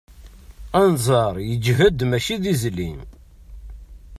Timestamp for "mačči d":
2.09-2.43